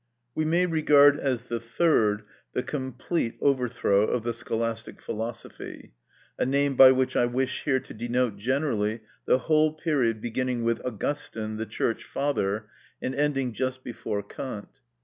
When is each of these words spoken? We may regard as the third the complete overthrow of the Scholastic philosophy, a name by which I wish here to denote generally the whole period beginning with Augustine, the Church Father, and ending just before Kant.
We 0.33 0.45
may 0.45 0.65
regard 0.65 1.19
as 1.19 1.43
the 1.43 1.59
third 1.59 2.23
the 2.53 2.63
complete 2.63 3.37
overthrow 3.39 4.01
of 4.01 4.23
the 4.23 4.33
Scholastic 4.33 4.99
philosophy, 4.99 5.93
a 6.39 6.43
name 6.47 6.75
by 6.75 6.91
which 6.91 7.15
I 7.15 7.27
wish 7.27 7.65
here 7.65 7.79
to 7.81 7.93
denote 7.93 8.35
generally 8.35 9.01
the 9.25 9.37
whole 9.37 9.73
period 9.73 10.19
beginning 10.19 10.63
with 10.63 10.83
Augustine, 10.83 11.57
the 11.57 11.67
Church 11.67 12.03
Father, 12.03 12.65
and 12.99 13.13
ending 13.13 13.53
just 13.53 13.83
before 13.83 14.23
Kant. 14.23 14.79